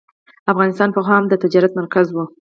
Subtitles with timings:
[0.51, 2.17] افغانستان پخوا هم د تجارت مرکز و.